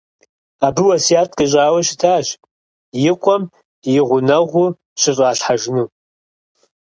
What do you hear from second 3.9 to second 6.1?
и гъунэгъуу щыщӀалъхьэжыну.